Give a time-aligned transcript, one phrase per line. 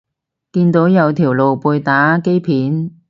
[0.51, 2.91] 見到有條露背打機片